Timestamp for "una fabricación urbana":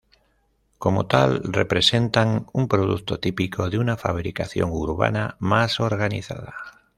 3.77-5.35